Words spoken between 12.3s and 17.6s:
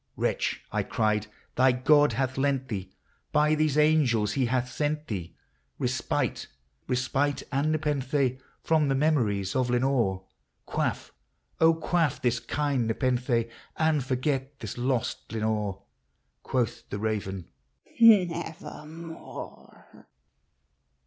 kind nepenthe, and forget this lost Lenore!" Quoth the raven,"